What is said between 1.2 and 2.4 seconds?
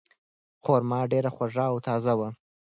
خوږه او تازه وه.